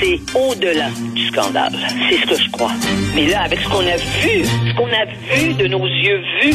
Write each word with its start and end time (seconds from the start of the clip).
c'est 0.00 0.20
au-delà 0.38 0.88
du 1.14 1.26
scandale. 1.28 1.72
C'est 2.08 2.16
ce 2.18 2.26
que 2.26 2.42
je 2.42 2.50
crois. 2.50 2.72
Mais 3.14 3.26
là, 3.26 3.42
avec 3.42 3.60
ce 3.60 3.68
qu'on 3.68 3.86
a 3.86 3.96
vu, 3.96 4.44
ce 4.44 4.74
qu'on 4.76 4.88
a 4.88 5.04
vu 5.34 5.54
de 5.54 5.66
nos 5.66 5.86
yeux 5.86 6.20
vus, 6.42 6.54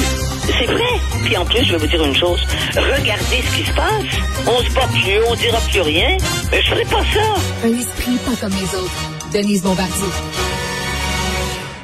c'est 0.59 0.65
vrai. 0.65 0.83
Puis 1.25 1.37
en 1.37 1.45
plus, 1.45 1.63
je 1.63 1.71
vais 1.73 1.77
vous 1.77 1.87
dire 1.87 2.03
une 2.03 2.15
chose. 2.15 2.39
Regardez 2.75 3.41
ce 3.43 3.55
qui 3.55 3.63
se 3.63 3.73
passe. 3.73 4.03
On 4.47 4.63
se 4.63 4.73
bat 4.73 4.87
plus, 4.87 5.19
on 5.29 5.35
dira 5.35 5.59
plus 5.71 5.81
rien. 5.81 6.17
Mais 6.51 6.61
je 6.61 6.69
ferai 6.69 6.83
pas 6.85 7.03
ça. 7.13 7.67
Un 7.67 7.73
esprit 7.77 8.17
pas 8.25 8.35
comme 8.39 8.53
les 8.53 8.75
autres. 8.75 9.31
Denise 9.33 9.63
Bombardier. 9.63 10.07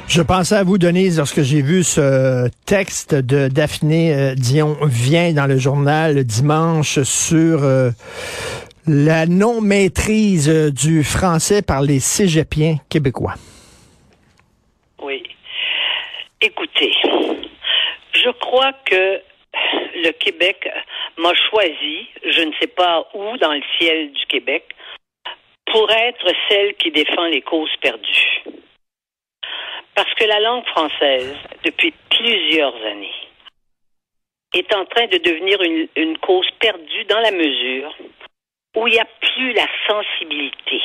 Je 0.08 0.22
pensais 0.22 0.56
à 0.56 0.64
vous, 0.64 0.78
Denise, 0.78 1.18
lorsque 1.18 1.42
j'ai 1.42 1.60
vu 1.60 1.84
ce 1.84 2.48
texte 2.64 3.14
de 3.14 3.48
Daphné 3.48 4.14
euh, 4.14 4.34
Dion 4.34 4.78
vient 4.82 5.34
dans 5.34 5.46
le 5.46 5.58
journal 5.58 6.24
dimanche 6.24 7.02
sur 7.02 7.62
euh, 7.62 7.90
la 8.88 9.26
non-maîtrise 9.26 10.48
euh, 10.48 10.70
du 10.70 11.04
français 11.04 11.62
par 11.62 11.82
les 11.82 12.00
cégepiens 12.00 12.76
québécois. 12.90 13.34
Oui. 15.02 15.22
Écoutez, 16.40 16.92
je 18.12 18.30
crois 18.40 18.72
que 18.84 19.20
le 19.94 20.10
Québec 20.12 20.68
m'a 21.18 21.34
choisi, 21.50 22.06
je 22.24 22.42
ne 22.42 22.52
sais 22.60 22.68
pas 22.68 23.06
où 23.14 23.36
dans 23.38 23.52
le 23.52 23.62
ciel 23.78 24.12
du 24.12 24.26
Québec, 24.26 24.64
pour 25.66 25.90
être 25.90 26.26
celle 26.48 26.74
qui 26.74 26.90
défend 26.90 27.26
les 27.26 27.42
causes 27.42 27.76
perdues. 27.80 28.42
Parce 29.94 30.12
que 30.14 30.24
la 30.24 30.40
langue 30.40 30.64
française, 30.66 31.34
depuis 31.64 31.92
plusieurs 32.10 32.74
années, 32.86 33.14
est 34.54 34.74
en 34.74 34.86
train 34.86 35.06
de 35.08 35.18
devenir 35.18 35.60
une, 35.60 35.88
une 35.96 36.16
cause 36.18 36.48
perdue 36.58 37.04
dans 37.04 37.20
la 37.20 37.32
mesure 37.32 37.94
où 38.76 38.86
il 38.86 38.94
n'y 38.94 39.00
a 39.00 39.06
plus 39.20 39.52
la 39.52 39.66
sensibilité 39.86 40.80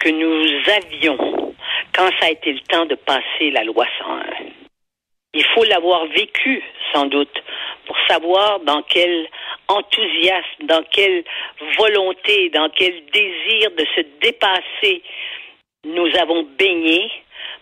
que 0.00 0.08
nous 0.08 0.70
avions 0.70 1.54
quand 1.94 2.10
ça 2.20 2.26
a 2.26 2.30
été 2.30 2.52
le 2.52 2.60
temps 2.60 2.86
de 2.86 2.94
passer 2.94 3.50
la 3.50 3.64
loi 3.64 3.86
101. 3.98 4.22
Il 5.34 5.44
faut 5.46 5.64
l'avoir 5.64 6.06
vécu, 6.06 6.62
sans 6.92 7.06
doute, 7.06 7.42
pour 7.86 7.96
savoir 8.08 8.60
dans 8.60 8.82
quel 8.82 9.28
enthousiasme, 9.68 10.64
dans 10.64 10.84
quelle 10.84 11.24
volonté, 11.78 12.50
dans 12.50 12.68
quel 12.70 13.04
désir 13.06 13.70
de 13.72 13.84
se 13.96 14.00
dépasser 14.20 15.02
nous 15.84 16.08
avons 16.20 16.44
baigné 16.58 17.10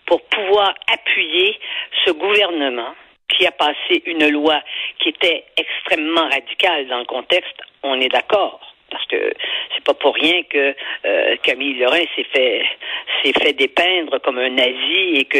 pour 0.05 0.21
pouvoir 0.25 0.73
appuyer 0.91 1.59
ce 2.05 2.11
gouvernement 2.11 2.93
qui 3.29 3.47
a 3.47 3.51
passé 3.51 4.03
une 4.05 4.29
loi 4.29 4.61
qui 4.99 5.09
était 5.09 5.45
extrêmement 5.57 6.29
radicale 6.29 6.87
dans 6.87 6.99
le 6.99 7.05
contexte, 7.05 7.59
on 7.81 7.99
est 7.99 8.09
d'accord 8.09 8.72
parce 8.93 9.05
que 9.07 9.33
c'est 9.75 9.83
pas 9.83 9.93
pour 9.93 10.15
rien 10.15 10.43
que 10.43 10.75
euh, 11.05 11.35
Camille 11.43 11.79
Lorrain 11.79 12.05
s'est 12.15 12.27
fait 12.31 12.63
s'est 13.23 13.33
fait 13.33 13.53
dépeindre 13.53 14.21
comme 14.21 14.37
un 14.37 14.49
nazi 14.49 15.15
et 15.15 15.25
que 15.25 15.39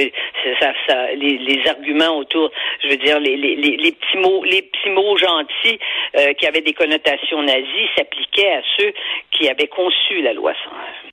ça, 0.59 1.13
les, 1.15 1.61
arguments 1.67 2.17
autour, 2.17 2.51
je 2.83 2.89
veux 2.89 2.97
dire 2.97 3.19
les, 3.19 3.37
les, 3.37 3.55
les, 3.55 3.91
petits 3.91 4.17
mots 4.17 4.43
les 4.43 4.63
petits 4.63 4.89
mots 4.89 5.15
gentils 5.17 5.79
euh, 6.17 6.33
qui 6.33 6.47
avaient 6.47 6.61
des 6.61 6.73
connotations 6.73 7.41
nazies 7.41 7.89
s'appliquaient 7.95 8.53
à 8.53 8.61
ceux 8.77 8.93
qui 9.31 9.47
avaient 9.47 9.67
conçu 9.67 10.21
la 10.21 10.33
loi 10.33 10.53
101. 10.53 11.09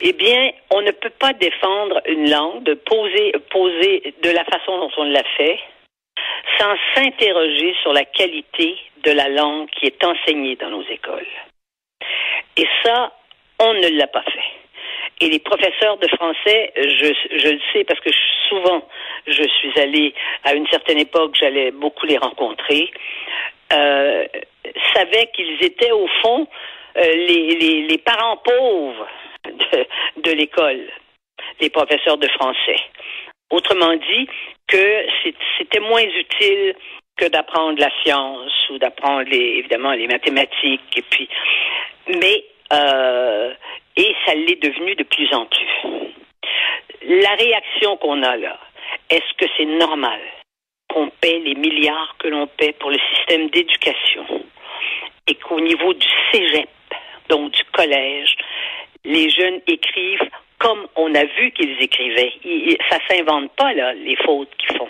Eh 0.00 0.12
bien, 0.12 0.50
on 0.70 0.82
ne 0.82 0.90
peut 0.90 1.12
pas 1.18 1.32
défendre 1.32 2.00
une 2.06 2.30
langue, 2.30 2.62
de 2.64 2.74
poser, 2.74 3.32
poser 3.50 4.14
de 4.22 4.30
la 4.30 4.44
façon 4.44 4.78
dont 4.78 4.90
on 4.96 5.04
l'a 5.04 5.22
fait, 5.36 5.58
sans 6.58 6.76
s'interroger 6.94 7.74
sur 7.82 7.92
la 7.92 8.04
qualité 8.04 8.76
de 9.02 9.10
la 9.12 9.28
langue 9.28 9.68
qui 9.70 9.86
est 9.86 10.04
enseignée 10.04 10.56
dans 10.56 10.70
nos 10.70 10.84
écoles. 10.84 11.26
Et 12.56 12.66
ça, 12.82 13.12
on 13.58 13.72
ne 13.74 13.88
l'a 13.98 14.06
pas 14.06 14.22
fait. 14.22 14.64
Et 15.20 15.28
les 15.28 15.38
professeurs 15.38 15.96
de 15.98 16.08
français, 16.08 16.72
je, 16.76 17.38
je 17.38 17.48
le 17.48 17.60
sais 17.72 17.84
parce 17.84 18.00
que 18.00 18.10
souvent, 18.48 18.86
je 19.26 19.42
suis 19.42 19.80
allée, 19.80 20.14
à 20.44 20.54
une 20.54 20.66
certaine 20.68 20.98
époque, 20.98 21.36
j'allais 21.38 21.70
beaucoup 21.70 22.06
les 22.06 22.18
rencontrer, 22.18 22.90
euh, 23.72 24.26
savaient 24.94 25.30
qu'ils 25.34 25.62
étaient 25.62 25.92
au 25.92 26.06
fond 26.22 26.46
euh, 26.96 27.02
les, 27.02 27.56
les, 27.56 27.82
les, 27.86 27.98
parents 27.98 28.36
pauvres 28.38 29.06
de, 29.44 29.86
de 30.22 30.32
l'école, 30.32 30.82
les 31.60 31.70
professeurs 31.70 32.18
de 32.18 32.28
français. 32.28 32.76
Autrement 33.50 33.94
dit, 33.94 34.28
que 34.66 35.06
c'était 35.58 35.80
moins 35.80 36.02
utile 36.02 36.74
que 37.16 37.26
d'apprendre 37.26 37.78
la 37.78 37.90
science 38.02 38.52
ou 38.70 38.78
d'apprendre 38.78 39.28
évidemment 39.32 39.92
les 39.92 40.06
mathématiques 40.06 40.96
et 40.96 41.02
puis 41.02 41.28
mais 42.08 42.44
euh, 42.72 43.52
et 43.96 44.14
ça 44.26 44.34
l'est 44.34 44.60
devenu 44.60 44.94
de 44.96 45.04
plus 45.04 45.32
en 45.32 45.46
plus. 45.46 45.90
La 47.02 47.34
réaction 47.34 47.96
qu'on 47.98 48.22
a 48.22 48.36
là, 48.36 48.58
est-ce 49.10 49.34
que 49.38 49.50
c'est 49.56 49.66
normal 49.66 50.20
qu'on 50.88 51.08
paie 51.20 51.38
les 51.38 51.54
milliards 51.54 52.16
que 52.18 52.28
l'on 52.28 52.46
paie 52.46 52.72
pour 52.72 52.90
le 52.90 52.98
système 53.14 53.48
d'éducation 53.50 54.24
et 55.26 55.34
qu'au 55.36 55.60
niveau 55.60 55.92
du 55.94 56.06
cégep, 56.32 56.68
donc 57.28 57.52
du 57.52 57.64
collège, 57.72 58.36
les 59.04 59.30
jeunes 59.30 59.60
écrivent 59.66 60.30
comme 60.64 60.86
on 60.96 61.14
a 61.14 61.24
vu 61.24 61.50
qu'ils 61.50 61.76
écrivaient. 61.82 62.32
ça 62.88 62.96
s'invente 63.06 63.52
pas 63.52 63.74
là 63.74 63.92
les 63.92 64.16
fautes 64.16 64.48
qu'ils 64.56 64.78
font. 64.78 64.88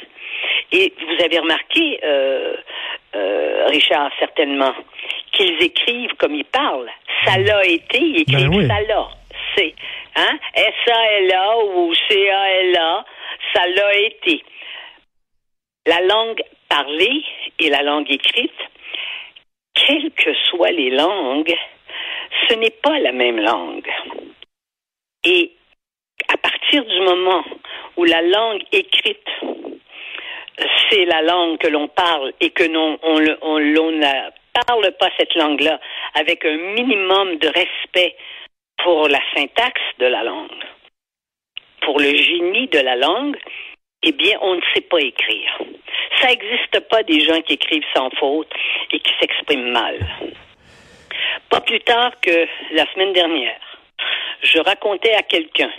Et 0.70 0.92
vous 0.96 1.24
avez 1.24 1.38
remarqué, 1.40 1.98
euh, 2.04 2.54
euh, 3.16 3.66
Richard, 3.66 4.10
certainement, 4.20 4.72
qu'ils 5.32 5.60
écrivent 5.60 6.14
comme 6.16 6.34
ils 6.34 6.44
parlent. 6.44 6.90
Ça 7.24 7.38
l'a 7.38 7.66
été, 7.66 7.98
ils 7.98 8.20
écrivent 8.20 8.50
ben 8.50 8.68
ça 8.68 8.80
l'a. 8.82 9.08
C'est 9.56 9.74
hein? 10.14 10.38
S-A-L-A 10.54 11.58
ou 11.64 11.92
C-A-L-A, 12.08 13.04
ça 13.52 13.66
l'a 13.66 13.98
été. 13.98 14.44
La 15.86 16.00
langue 16.02 16.42
parlée 16.68 17.24
et 17.58 17.68
la 17.68 17.82
langue 17.82 18.10
écrite, 18.10 18.52
quelles 19.74 20.12
que 20.12 20.32
soient 20.50 20.70
les 20.70 20.90
langues, 20.90 21.54
ce 22.48 22.54
n'est 22.54 22.70
pas 22.70 22.98
la 23.00 23.12
même 23.12 23.40
langue. 23.40 23.90
Et 25.24 25.52
du 26.82 27.00
moment 27.00 27.44
où 27.96 28.04
la 28.04 28.22
langue 28.22 28.62
écrite, 28.72 29.28
c'est 30.90 31.04
la 31.04 31.22
langue 31.22 31.58
que 31.58 31.68
l'on 31.68 31.88
parle 31.88 32.32
et 32.40 32.50
que 32.50 32.64
l'on 32.64 32.98
on, 33.02 33.20
ne 33.20 34.30
parle 34.66 34.92
pas 34.98 35.10
cette 35.18 35.34
langue-là 35.34 35.80
avec 36.14 36.44
un 36.44 36.56
minimum 36.56 37.36
de 37.36 37.48
respect 37.48 38.16
pour 38.82 39.08
la 39.08 39.20
syntaxe 39.34 39.82
de 39.98 40.06
la 40.06 40.22
langue, 40.22 40.64
pour 41.82 41.98
le 41.98 42.14
génie 42.16 42.68
de 42.68 42.80
la 42.80 42.96
langue, 42.96 43.36
eh 44.02 44.12
bien, 44.12 44.36
on 44.42 44.56
ne 44.56 44.60
sait 44.74 44.82
pas 44.82 45.00
écrire. 45.00 45.58
Ça 46.20 46.28
n'existe 46.28 46.80
pas 46.88 47.02
des 47.02 47.20
gens 47.20 47.40
qui 47.42 47.54
écrivent 47.54 47.86
sans 47.94 48.10
faute 48.18 48.52
et 48.92 49.00
qui 49.00 49.12
s'expriment 49.20 49.70
mal. 49.70 49.98
Pas 51.50 51.60
plus 51.60 51.80
tard 51.80 52.12
que 52.20 52.46
la 52.72 52.86
semaine 52.92 53.12
dernière, 53.12 53.60
je 54.42 54.58
racontais 54.58 55.14
à 55.14 55.22
quelqu'un, 55.22 55.70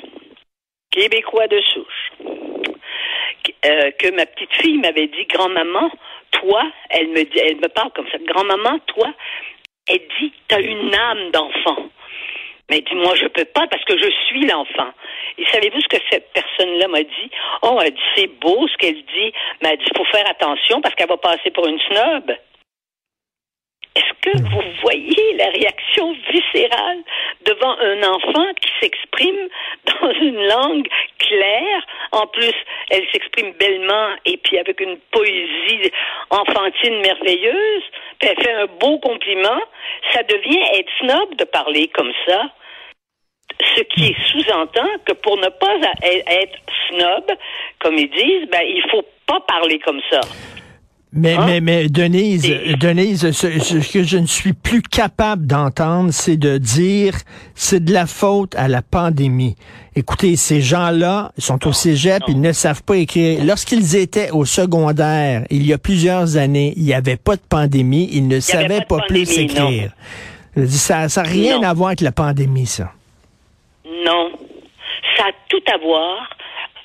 québécois 0.92 1.48
de 1.48 1.60
souche, 1.62 2.12
euh, 3.66 3.92
que 3.92 4.12
ma 4.16 4.26
petite 4.26 4.54
fille 4.62 4.78
m'avait 4.78 5.08
dit, 5.08 5.26
grand-maman, 5.26 5.92
toi, 6.32 6.64
elle 6.90 7.10
me 7.10 7.24
elle 7.38 7.58
me 7.58 7.68
parle 7.68 7.92
comme 7.92 8.08
ça, 8.10 8.18
grand-maman, 8.20 8.80
toi, 8.88 9.14
elle 9.88 10.02
dit, 10.20 10.34
tu 10.48 10.56
as 10.56 10.62
une 10.62 10.94
âme 10.94 11.32
d'enfant. 11.32 11.90
Mais 12.70 12.82
dis 12.82 12.96
moi, 12.96 13.14
je 13.16 13.28
peux 13.28 13.46
pas 13.46 13.68
parce 13.68 13.84
que 13.86 13.98
je 13.98 14.10
suis 14.28 14.46
l'enfant. 14.48 14.92
Et 15.38 15.46
savez-vous 15.52 15.82
ce 15.82 15.88
que 15.88 16.04
cette 16.10 16.32
personne-là 16.34 16.88
m'a 16.88 17.04
dit? 17.04 17.30
Oh, 17.62 17.80
elle 17.84 17.94
dit, 17.94 18.02
c'est 18.16 18.40
beau 18.40 18.68
ce 18.68 18.78
qu'elle 18.78 18.96
dit, 18.96 19.34
mais 19.62 19.70
elle 19.72 19.78
dit, 19.78 19.86
faut 19.96 20.06
faire 20.06 20.28
attention 20.28 20.82
parce 20.82 20.96
qu'elle 20.96 21.08
va 21.08 21.18
passer 21.18 21.52
pour 21.52 21.68
une 21.68 21.80
snob. 21.80 22.36
Est-ce 23.96 24.30
que 24.30 24.38
vous 24.38 24.64
voyez 24.82 25.34
la 25.38 25.50
réaction 25.52 26.14
viscérale 26.30 26.98
devant 27.46 27.78
un 27.80 28.04
enfant 28.04 28.54
qui 28.62 28.70
s'exprime 28.82 29.48
dans 29.86 30.12
une 30.12 30.48
langue 30.48 30.88
claire? 31.18 31.82
En 32.12 32.28
plus, 32.28 32.54
elle 32.90 33.06
s'exprime 33.14 33.54
bellement 33.54 34.10
et 34.26 34.38
puis 34.38 34.58
avec 34.58 34.82
une 34.82 34.98
poésie 35.12 35.92
enfantine 36.30 37.00
merveilleuse. 37.02 37.84
Puis 38.20 38.30
elle 38.30 38.44
fait 38.44 38.54
un 38.54 38.68
beau 38.80 39.00
compliment. 39.00 39.62
Ça 40.12 40.24
devient 40.24 40.64
être 40.74 40.92
snob 41.00 41.36
de 41.36 41.46
parler 41.46 41.88
comme 41.88 42.12
ça. 42.28 42.44
Ce 43.78 43.82
qui 43.84 44.14
sous-entend 44.32 44.90
que 45.06 45.14
pour 45.14 45.38
ne 45.38 45.48
pas 45.48 45.76
être 46.28 46.60
snob, 46.90 47.32
comme 47.80 47.96
ils 47.96 48.10
disent, 48.10 48.50
ben, 48.50 48.62
il 48.64 48.84
faut 48.92 49.06
pas 49.26 49.40
parler 49.42 49.80
comme 49.80 50.02
ça. 50.12 50.20
Mais, 51.18 51.36
hein? 51.36 51.46
mais, 51.46 51.62
mais, 51.62 51.88
Denise, 51.88 52.44
Denise, 52.78 53.32
ce, 53.32 53.48
que 53.94 54.04
je 54.04 54.18
ne 54.18 54.26
suis 54.26 54.52
plus 54.52 54.82
capable 54.82 55.48
d'entendre, 55.48 56.12
c'est 56.12 56.36
de 56.36 56.58
dire 56.58 57.14
c'est 57.56 57.84
de 57.84 57.94
la 57.94 58.06
faute 58.06 58.54
à 58.56 58.68
la 58.68 58.82
pandémie. 58.82 59.56
Écoutez, 59.96 60.36
ces 60.36 60.60
gens-là 60.60 61.32
sont 61.38 61.66
au 61.68 61.72
cégep, 61.72 62.22
ils 62.28 62.42
ne 62.42 62.52
savent 62.52 62.84
pas 62.84 62.98
écrire. 62.98 63.46
Lorsqu'ils 63.46 63.96
étaient 63.96 64.30
au 64.32 64.44
secondaire, 64.44 65.46
il 65.50 65.66
y 65.66 65.72
a 65.72 65.78
plusieurs 65.78 66.36
années, 66.36 66.74
il 66.76 66.84
n'y 66.84 66.94
avait 66.94 67.16
pas 67.16 67.38
de 67.38 67.42
pandémie, 67.50 68.10
ils 68.12 68.28
ne 68.28 68.42
savaient 68.42 68.82
pas, 68.82 69.00
plus 69.08 69.38
écrire. 69.38 69.92
Ça 70.68 71.08
n'a 71.08 71.24
rien 71.24 71.64
à 71.64 71.74
voir 71.74 71.90
avec 71.90 72.02
la 72.02 72.12
pandémie, 72.12 72.66
ça. 72.66 72.92
Non. 74.06 74.32
Ça 75.16 75.28
a 75.28 75.32
tout 75.48 75.64
à 75.74 75.78
voir 75.78 76.30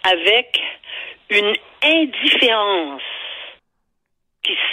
avec 0.05 0.57
une 1.31 1.53
indifférence 1.83 3.03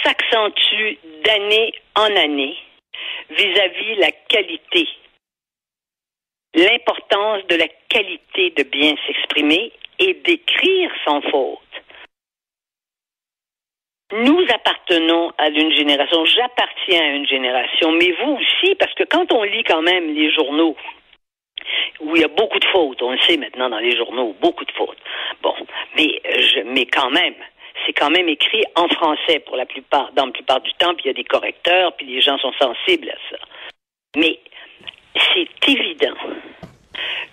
s'accentue 0.02 0.98
d'année 1.24 1.72
en 1.94 2.16
année 2.16 2.56
vis-à-vis 3.30 3.96
la 3.96 4.10
qualité, 4.12 4.88
l'importance 6.54 7.46
de 7.48 7.56
la 7.56 7.68
qualité 7.88 8.50
de 8.50 8.62
bien 8.64 8.94
s'exprimer 9.06 9.72
et 9.98 10.14
d'écrire 10.14 10.90
sans 11.04 11.20
faute. 11.22 11.58
Nous 14.10 14.46
appartenons 14.54 15.32
à 15.36 15.48
une 15.48 15.72
génération, 15.72 16.24
j'appartiens 16.24 17.02
à 17.02 17.10
une 17.10 17.26
génération, 17.26 17.92
mais 17.92 18.10
vous 18.12 18.38
aussi, 18.38 18.74
parce 18.76 18.94
que 18.94 19.04
quand 19.04 19.30
on 19.32 19.42
lit 19.42 19.64
quand 19.64 19.82
même 19.82 20.14
les 20.14 20.32
journaux, 20.32 20.76
où 22.00 22.16
il 22.16 22.22
y 22.22 22.24
a 22.24 22.28
beaucoup 22.28 22.58
de 22.58 22.64
fautes, 22.66 23.02
on 23.02 23.12
le 23.12 23.18
sait 23.18 23.36
maintenant 23.36 23.68
dans 23.68 23.78
les 23.78 23.96
journaux, 23.96 24.34
beaucoup 24.40 24.64
de 24.64 24.72
fautes. 24.72 24.98
Bon, 25.42 25.54
mais, 25.96 26.22
je, 26.24 26.60
mais 26.60 26.86
quand 26.86 27.10
même, 27.10 27.34
c'est 27.86 27.92
quand 27.92 28.10
même 28.10 28.28
écrit 28.28 28.64
en 28.74 28.88
français 28.88 29.40
pour 29.40 29.56
la 29.56 29.66
plupart, 29.66 30.12
dans 30.12 30.26
la 30.26 30.32
plupart 30.32 30.60
du 30.60 30.72
temps, 30.74 30.94
puis 30.94 31.04
il 31.04 31.08
y 31.08 31.10
a 31.10 31.14
des 31.14 31.24
correcteurs, 31.24 31.94
puis 31.96 32.06
les 32.06 32.20
gens 32.20 32.38
sont 32.38 32.52
sensibles 32.58 33.10
à 33.10 33.16
ça. 33.30 33.42
Mais 34.16 34.38
c'est 35.14 35.68
évident 35.68 36.14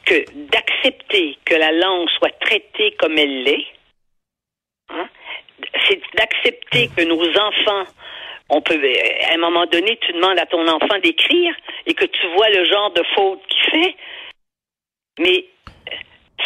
que 0.05 0.25
d'accepter 0.49 1.37
que 1.45 1.55
la 1.55 1.71
langue 1.71 2.09
soit 2.17 2.37
traitée 2.39 2.95
comme 2.99 3.17
elle 3.17 3.43
l'est, 3.43 3.65
hein, 4.89 5.07
c'est 5.87 6.01
d'accepter 6.15 6.89
que 6.95 7.03
nos 7.03 7.27
enfants, 7.29 7.91
on 8.49 8.61
peut, 8.61 8.79
à 9.29 9.33
un 9.33 9.37
moment 9.37 9.65
donné, 9.65 9.97
tu 9.97 10.13
demandes 10.13 10.39
à 10.39 10.45
ton 10.45 10.67
enfant 10.67 10.99
d'écrire 11.01 11.55
et 11.85 11.93
que 11.93 12.05
tu 12.05 12.27
vois 12.35 12.49
le 12.49 12.65
genre 12.65 12.91
de 12.91 13.03
faute 13.15 13.41
qu'il 13.47 13.71
fait, 13.71 13.95
mais 15.19 15.45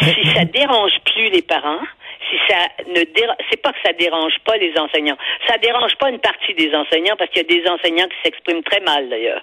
si 0.02 0.34
ça 0.34 0.46
dérange 0.46 0.94
plus 1.06 1.30
les 1.30 1.42
parents, 1.42 1.82
si 2.30 2.38
ça 2.48 2.68
ne 2.88 3.02
c'est 3.50 3.62
pas 3.62 3.72
que 3.72 3.80
ça 3.84 3.94
dérange 3.94 4.38
pas 4.46 4.58
les 4.58 4.78
enseignants, 4.78 5.18
ça 5.48 5.58
dérange 5.58 5.96
pas 5.96 6.10
une 6.10 6.20
partie 6.20 6.54
des 6.54 6.74
enseignants 6.76 7.16
parce 7.18 7.30
qu'il 7.32 7.42
y 7.42 7.46
a 7.46 7.62
des 7.62 7.70
enseignants 7.70 8.08
qui 8.08 8.18
s'expriment 8.24 8.64
très 8.64 8.82
mal 8.82 9.10
d'ailleurs. 9.10 9.42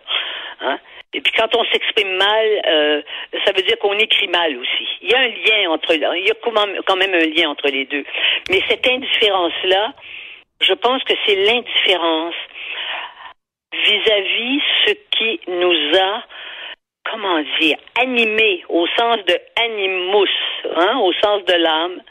Hein? 0.61 0.79
Et 1.15 1.21
puis 1.21 1.33
quand 1.33 1.55
on 1.57 1.65
s'exprime 1.65 2.17
mal, 2.17 2.47
euh, 2.67 3.03
ça 3.45 3.53
veut 3.53 3.63
dire 3.63 3.79
qu'on 3.79 3.97
écrit 3.99 4.29
mal 4.29 4.57
aussi. 4.57 4.89
Il 5.01 5.11
y 5.11 5.15
a 5.15 5.21
un 5.21 5.29
lien 5.29 5.71
entre, 5.71 5.95
il 5.95 6.01
y 6.27 6.31
a 6.31 6.35
quand 6.43 6.97
même 6.97 7.15
un 7.15 7.27
lien 7.27 7.49
entre 7.49 7.69
les 7.69 7.87
deux. 7.87 8.05
Mais 8.51 8.61
cette 8.69 8.87
indifférence-là, 8.87 9.95
je 10.61 10.75
pense 10.75 11.03
que 11.05 11.15
c'est 11.25 11.37
l'indifférence 11.37 12.35
vis-à-vis 13.73 14.61
ce 14.87 14.93
qui 15.11 15.41
nous 15.49 15.99
a, 15.99 16.23
comment 17.11 17.41
dire, 17.61 17.79
animé 18.01 18.65
au 18.69 18.87
sens 18.99 19.17
de 19.27 19.39
animus, 19.57 20.31
hein, 20.77 20.99
au 20.99 21.13
sens 21.15 21.45
de 21.45 21.55
l'âme, 21.55 22.03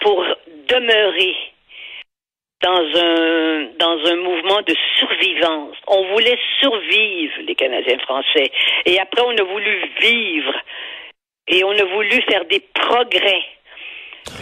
pour 0.00 0.24
demeurer 0.68 1.36
dans 2.62 2.80
un 2.80 3.66
dans 3.78 4.10
un 4.10 4.16
mouvement 4.16 4.62
de 4.62 4.74
survivance. 4.98 5.76
On 5.86 6.12
voulait 6.12 6.38
survivre 6.60 7.34
les 7.46 7.54
Canadiens 7.54 7.98
français 8.00 8.50
et 8.84 8.98
après 8.98 9.22
on 9.22 9.36
a 9.36 9.42
voulu 9.44 9.90
vivre 10.00 10.54
et 11.46 11.64
on 11.64 11.70
a 11.70 11.84
voulu 11.84 12.20
faire 12.22 12.44
des 12.46 12.60
progrès. 12.74 13.44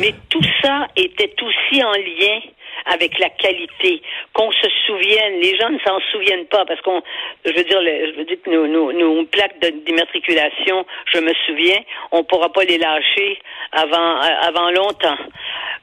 Mais 0.00 0.12
tout 0.30 0.42
ça 0.62 0.88
était 0.96 1.34
aussi 1.42 1.82
en 1.82 1.92
lien 1.92 2.40
avec 2.84 3.18
la 3.18 3.30
qualité, 3.30 4.02
qu'on 4.32 4.50
se 4.52 4.68
souvienne. 4.86 5.40
Les 5.40 5.56
gens 5.56 5.70
ne 5.70 5.78
s'en 5.80 5.98
souviennent 6.12 6.46
pas 6.46 6.64
parce 6.64 6.80
qu'on, 6.82 7.02
je 7.44 7.52
veux 7.52 7.64
dire, 7.64 7.80
je 7.82 8.16
veux 8.16 8.24
dire 8.24 8.36
que 8.44 8.50
nos, 8.50 8.66
nos, 8.66 8.92
nos 8.92 9.24
plaques 9.26 9.58
d'immatriculation, 9.60 10.84
je 11.12 11.20
me 11.20 11.32
souviens, 11.46 11.80
on 12.12 12.18
ne 12.18 12.22
pourra 12.22 12.52
pas 12.52 12.64
les 12.64 12.78
lâcher 12.78 13.38
avant, 13.72 14.20
avant 14.20 14.70
longtemps 14.70 15.18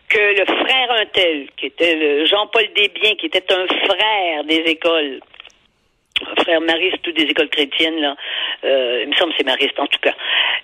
que 0.09 0.19
le 0.19 0.45
frère 0.45 0.91
Untel, 0.91 1.47
qui 1.57 1.67
était 1.67 2.25
Jean-Paul 2.27 2.67
Desbiens, 2.75 3.15
qui 3.15 3.25
était 3.25 3.51
un 3.51 3.65
frère 3.67 4.43
des 4.43 4.63
écoles, 4.67 5.19
frère 6.39 6.61
mariste, 6.61 7.01
toutes 7.01 7.17
des 7.17 7.23
écoles 7.23 7.49
chrétiennes, 7.49 7.99
là, 7.99 8.15
euh, 8.63 9.01
il 9.03 9.09
me 9.09 9.15
semble 9.15 9.31
que 9.31 9.37
c'est 9.39 9.45
mariste 9.45 9.79
en 9.79 9.87
tout 9.87 9.99
cas, 9.99 10.13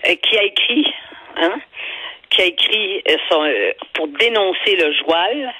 euh, 0.07 0.15
qui 0.15 0.37
a 0.37 0.43
écrit, 0.43 0.93
hein, 1.37 1.59
qui 2.29 2.41
a 2.41 2.45
écrit 2.45 3.03
euh, 3.09 3.17
son, 3.29 3.51
pour 3.93 4.07
dénoncer 4.07 4.75
le 4.75 4.93
joual 4.93 5.53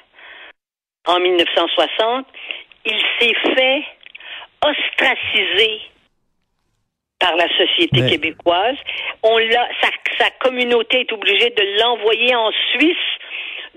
en 1.09 1.19
1960, 1.19 2.27
il 2.85 3.01
s'est 3.19 3.33
fait 3.55 3.83
ostraciser 4.61 5.81
par 7.19 7.35
la 7.35 7.47
société 7.57 8.07
québécoise. 8.07 8.77
On 9.23 9.37
l'a, 9.37 9.67
sa, 9.81 9.89
sa 10.17 10.29
communauté 10.39 11.01
est 11.01 11.11
obligée 11.11 11.49
de 11.49 11.81
l'envoyer 11.81 12.35
en 12.35 12.51
Suisse 12.71 12.95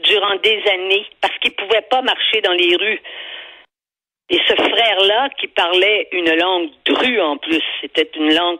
durant 0.04 0.36
des 0.36 0.62
années 0.70 1.06
parce 1.20 1.36
qu'il 1.38 1.52
pouvait 1.54 1.86
pas 1.90 2.02
marcher 2.02 2.40
dans 2.42 2.52
les 2.52 2.76
rues. 2.76 3.00
Et 4.30 4.40
ce 4.48 4.54
frère-là, 4.54 5.28
qui 5.38 5.46
parlait 5.48 6.08
une 6.12 6.34
langue 6.36 6.70
drue 6.86 7.20
en 7.20 7.36
plus, 7.36 7.62
c'était 7.82 8.08
une 8.16 8.34
langue, 8.34 8.58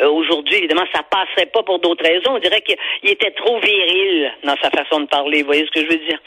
euh, 0.00 0.10
aujourd'hui, 0.10 0.56
évidemment, 0.56 0.84
ça 0.92 1.02
passerait 1.02 1.46
pas 1.46 1.62
pour 1.62 1.78
d'autres 1.78 2.04
raisons. 2.04 2.34
On 2.34 2.38
dirait 2.40 2.60
qu'il 2.60 2.76
était 3.04 3.30
trop 3.30 3.58
viril 3.58 4.32
dans 4.42 4.56
sa 4.60 4.70
façon 4.70 5.00
de 5.00 5.06
parler, 5.06 5.40
vous 5.40 5.46
voyez 5.46 5.64
ce 5.64 5.70
que 5.70 5.80
je 5.80 5.86
veux 5.86 6.04
dire? 6.06 6.18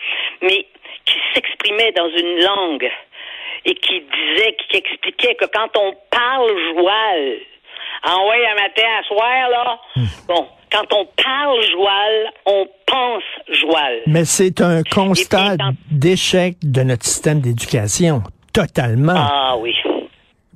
Mais 0.41 0.65
qui 1.07 1.19
s'exprimait 1.33 1.91
dans 1.93 2.09
une 2.09 2.39
langue 2.43 2.89
et 3.65 3.75
qui 3.75 4.01
disait, 4.01 4.55
qui 4.69 4.77
expliquait 4.77 5.35
que 5.35 5.45
quand 5.45 5.75
on 5.77 5.93
parle 6.11 6.49
joual, 6.73 7.37
envoyé 8.03 8.47
un 8.47 8.55
matin 8.55 8.87
à 8.99 9.03
soir, 9.03 9.49
là, 9.49 9.79
hmm. 9.95 10.05
bon, 10.27 10.47
quand 10.71 10.93
on 10.93 11.05
parle 11.21 11.61
joual, 11.71 12.31
on 12.45 12.67
pense 12.85 13.23
joual. 13.49 14.01
Mais 14.07 14.25
c'est 14.25 14.61
un 14.61 14.83
constat 14.83 15.57
d'échec 15.91 16.57
de 16.61 16.83
notre 16.83 17.05
système 17.05 17.41
d'éducation, 17.41 18.21
totalement. 18.53 19.15
Ah 19.15 19.55
oui. 19.57 19.75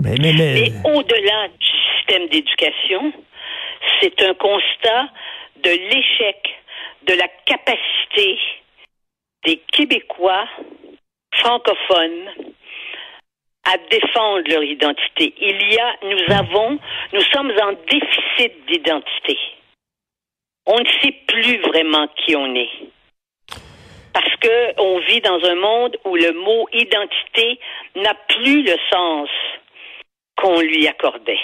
Mais, 0.02 0.16
mais, 0.20 0.34
mais... 0.34 0.72
au-delà 0.84 1.48
du 1.48 1.68
système 1.98 2.28
d'éducation, 2.30 3.14
c'est 4.02 4.22
un 4.24 4.34
constat 4.34 5.10
de 5.64 5.70
l'échec 5.70 6.38
de 7.08 7.14
la 7.14 7.28
capacité 7.46 8.38
des 9.46 9.58
Québécois 9.72 10.48
francophones 11.34 12.30
à 13.64 13.78
défendre 13.90 14.48
leur 14.50 14.64
identité. 14.64 15.34
Il 15.38 15.74
y 15.74 15.78
a, 15.78 15.96
nous 16.04 16.36
avons, 16.36 16.80
nous 17.14 17.22
sommes 17.22 17.52
en 17.52 17.74
déficit 17.90 18.66
d'identité 18.68 19.38
on 20.66 20.80
ne 20.80 20.90
sait 21.02 21.16
plus 21.28 21.58
vraiment 21.62 22.08
qui 22.08 22.36
on 22.36 22.56
est. 22.56 22.70
Parce 24.14 24.36
que 24.38 24.80
on 24.80 25.00
vit 25.00 25.22
dans 25.22 25.44
un 25.46 25.56
monde 25.56 25.98
où 26.06 26.16
le 26.16 26.32
mot 26.34 26.68
identité 26.74 27.60
n'a 27.96 28.14
plus 28.14 28.64
le 28.64 28.76
sens 28.92 29.30
qu'on 30.38 30.60
lui 30.60 30.88
accordait. 30.88 31.40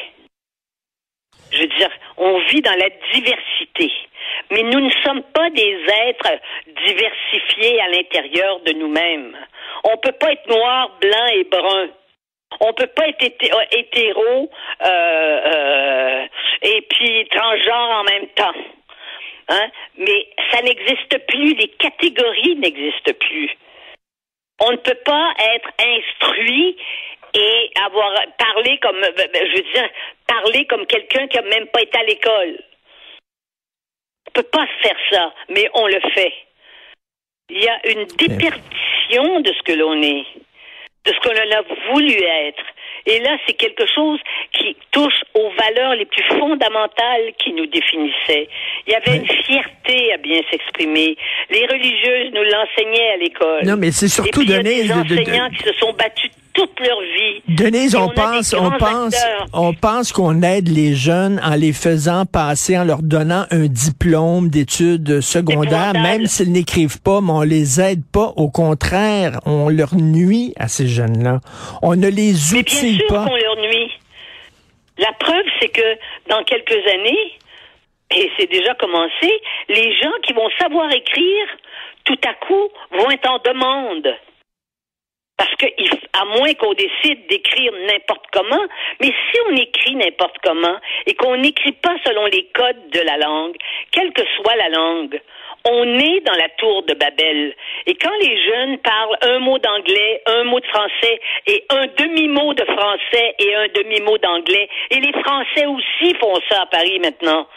Je 1.52 1.60
veux 1.60 1.68
dire, 1.68 1.90
on 2.18 2.40
vit 2.40 2.62
dans 2.62 2.78
la 2.78 2.90
diversité, 3.14 3.92
mais 4.52 4.64
nous 4.64 4.80
ne 4.80 4.92
sommes 5.04 5.24
pas 5.34 5.50
des 5.50 5.86
êtres 6.08 6.40
diversifiés 6.86 7.82
à 7.82 7.90
l'intérieur 7.90 8.60
de 8.62 8.74
nous-mêmes. 8.74 9.38
On 9.84 9.92
ne 9.92 9.98
peut 9.98 10.14
pas 10.14 10.32
être 10.32 10.48
noir, 10.48 10.98
blanc 11.02 11.28
et 11.34 11.44
brun. 11.46 11.90
On 12.60 12.68
ne 12.68 12.74
peut 12.74 12.88
pas 12.88 13.08
être 13.10 13.24
hétéro 13.72 14.50
euh, 14.86 14.88
euh, 14.88 16.26
et 16.62 16.82
puis 16.90 17.28
transgenre 17.30 17.90
en 18.00 18.04
même 18.04 18.28
temps. 18.30 18.56
Hein? 19.50 19.68
Mais 19.98 20.28
ça 20.52 20.62
n'existe 20.62 21.26
plus, 21.28 21.54
les 21.54 21.70
catégories 21.70 22.56
n'existent 22.56 23.14
plus. 23.20 23.52
On 24.60 24.72
ne 24.72 24.78
peut 24.78 25.00
pas 25.06 25.34
être 25.56 25.70
instruit 25.80 26.78
et 27.34 27.72
avoir 27.86 28.12
parlé 28.38 28.78
comme, 28.80 29.04
euh, 29.04 29.12
ben, 29.16 29.30
je 29.34 29.58
veux 29.58 29.74
dire, 29.74 29.90
parler 30.28 30.66
comme 30.66 30.86
quelqu'un 30.88 31.28
qui 31.28 31.38
n'a 31.38 31.44
même 31.44 31.68
pas 31.68 31.82
été 31.82 31.98
à 31.98 32.04
l'école. 32.04 32.58
On 34.28 34.40
ne 34.40 34.44
peut 34.44 34.50
pas 34.50 34.68
faire 34.84 34.98
ça, 35.12 35.34
mais 35.50 35.70
on 35.74 35.88
le 35.88 36.00
fait. 36.14 36.34
Il 37.50 37.64
y 37.64 37.68
a 37.68 37.80
une 37.90 38.06
déperdition 38.18 39.40
de 39.40 39.54
ce 39.54 39.64
que 39.64 39.72
l'on 39.72 40.02
est, 40.02 40.26
de 41.06 41.14
ce 41.14 41.20
qu'on 41.22 41.30
a 41.30 41.92
voulu 41.92 42.14
être. 42.14 42.64
Et 43.06 43.20
là, 43.20 43.38
c'est 43.48 43.54
quelque 43.54 43.86
chose 43.96 44.20
qui 44.52 44.76
touche 44.92 45.24
aux 45.34 45.50
valeurs 45.52 45.96
les 45.96 46.06
plus 46.06 46.24
fondamentales 46.38 47.32
qui 47.40 47.54
nous 47.54 47.66
définissaient. 47.68 48.50
Il 48.86 48.92
y 48.92 48.96
avait 48.96 49.18
une 49.18 49.44
fierté 49.44 50.14
à 50.14 50.18
bien 50.18 50.42
s'exprimer. 50.52 51.16
Les 51.50 51.66
religieuses 51.68 52.34
nous 52.34 52.44
l'enseignaient 52.44 53.12
à 53.12 53.18
l'école. 53.18 53.64
Non, 53.64 53.78
mais 53.78 53.92
c'est 53.92 54.10
surtout 54.10 54.44
donné. 54.44 54.84
des 54.84 54.92
enseignants 54.92 55.50
qui 55.52 55.64
se 55.64 55.74
sont 55.74 55.94
battus 55.94 56.32
toute 56.58 56.80
leur 56.80 57.00
vie. 57.00 57.42
Denise, 57.48 57.96
on, 57.96 58.10
pense, 58.10 58.54
on 58.54 58.72
pense, 58.72 59.16
on 59.54 59.74
pense 59.74 60.12
qu'on 60.12 60.42
aide 60.42 60.68
les 60.68 60.96
jeunes 60.96 61.40
en 61.44 61.56
les 61.56 61.72
faisant 61.72 62.26
passer, 62.26 62.78
en 62.78 62.84
leur 62.84 63.04
donnant 63.04 63.46
un 63.52 63.68
diplôme 63.68 64.50
d'études 64.50 65.22
secondaires, 65.22 65.94
même 65.94 66.26
s'ils 66.26 66.52
n'écrivent 66.52 67.02
pas, 67.02 67.22
mais 67.22 67.32
on 67.32 67.44
les 67.44 67.80
aide 67.80 68.02
pas. 68.12 68.34
Au 68.36 68.50
contraire, 68.50 69.40
on 69.46 69.70
leur 69.70 69.94
nuit 69.96 70.54
à 70.58 70.68
ces 70.68 70.88
jeunes-là. 70.88 71.40
On 71.84 71.96
ne 71.96 72.08
les 72.08 72.56
outille 72.56 72.64
mais 72.82 72.98
bien 72.98 72.98
sûr 72.98 73.08
pas. 73.08 73.26
qu'on 73.26 73.36
leur 73.36 73.58
nuit. 73.58 73.92
La 74.98 75.14
preuve, 75.20 75.46
c'est 75.62 75.70
que 75.70 75.96
dans 76.28 76.44
quelques 76.44 76.88
années, 76.88 77.38
et 78.16 78.32
c'est 78.38 78.50
déjà 78.50 78.74
commencé, 78.76 79.42
les 79.70 79.94
gens 80.02 80.14
qui 80.24 80.34
vont 80.34 80.50
savoir 80.60 80.92
écrire, 80.92 81.48
tout 82.04 82.20
à 82.28 82.34
coup, 82.46 82.70
vont 82.94 83.12
être 83.12 83.30
en 83.30 83.38
demande. 83.46 84.08
Parce 85.38 85.54
que, 85.56 85.66
à 86.14 86.26
moins 86.26 86.54
qu'on 86.56 86.74
décide 86.74 87.28
d'écrire 87.28 87.72
n'importe 87.88 88.26
comment, 88.34 88.66
mais 89.00 89.08
si 89.08 89.40
on 89.50 89.56
écrit 89.56 89.96
n'importe 89.96 90.36
comment 90.44 90.78
et 91.06 91.14
qu'on 91.14 91.38
n'écrit 91.38 91.74
pas 91.74 91.96
selon 92.06 92.26
les 92.26 92.46
codes 92.56 92.90
de 92.92 93.02
la 93.02 93.18
langue, 93.18 93.56
quelle 93.92 94.12
que 94.14 94.24
soit 94.38 94.56
la 94.56 94.70
langue, 94.70 95.22
on 95.70 96.00
est 96.00 96.22
dans 96.22 96.34
la 96.34 96.50
tour 96.58 96.84
de 96.84 96.94
Babel. 96.94 97.54
Et 97.86 97.96
quand 97.96 98.16
les 98.22 98.44
jeunes 98.46 98.78
parlent 98.80 99.18
un 99.22 99.40
mot 99.40 99.60
d'anglais, 99.60 100.22
un 100.26 100.44
mot 100.46 100.60
de 100.60 100.68
français 100.68 101.20
et 101.46 101.64
un 101.70 101.88
demi-mot 101.98 102.54
de 102.54 102.64
français 102.64 103.36
et 103.40 103.56
un 103.56 103.68
demi-mot 103.76 104.18
d'anglais, 104.18 104.70
et 104.92 105.00
les 105.00 105.14
Français 105.24 105.66
aussi 105.66 106.16
font 106.20 106.40
ça 106.50 106.62
à 106.62 106.66
Paris 106.68 107.00
maintenant. 107.00 107.48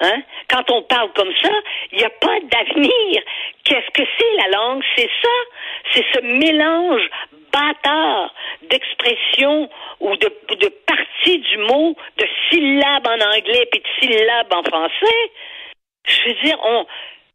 Hein? 0.00 0.22
Quand 0.50 0.70
on 0.70 0.82
parle 0.82 1.12
comme 1.12 1.32
ça, 1.40 1.52
il 1.92 1.98
n'y 1.98 2.04
a 2.04 2.10
pas 2.10 2.38
d'avenir. 2.40 3.22
Qu'est-ce 3.64 3.90
que 3.92 4.08
c'est 4.18 4.36
la 4.42 4.56
langue? 4.56 4.82
C'est 4.96 5.10
ça. 5.22 5.28
C'est 5.92 6.04
ce 6.14 6.20
mélange 6.20 7.08
bâtard 7.52 8.34
d'expressions 8.68 9.70
ou 10.00 10.16
de, 10.16 10.28
de 10.56 10.68
parties 10.86 11.38
du 11.38 11.58
mot, 11.58 11.96
de 12.18 12.26
syllabes 12.50 13.06
en 13.06 13.36
anglais 13.36 13.68
et 13.72 13.78
de 13.78 13.84
syllabes 14.00 14.52
en 14.52 14.62
français. 14.64 15.30
Je 16.06 16.28
veux 16.28 16.42
dire, 16.42 16.58